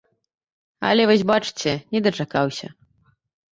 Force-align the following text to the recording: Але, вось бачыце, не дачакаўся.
Але, 0.89 1.03
вось 1.11 1.25
бачыце, 1.33 1.71
не 1.93 1.99
дачакаўся. 2.09 2.67